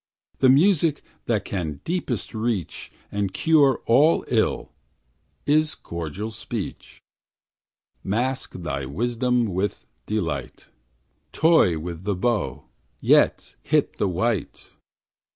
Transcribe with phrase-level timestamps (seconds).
[0.39, 4.71] The music that can deepest reach, And cure all ill,
[5.45, 6.99] is cordial speech:
[8.03, 10.69] Mask thy wisdom with delight,
[11.33, 12.65] Toy with the bow,
[12.99, 14.69] yet hit the white.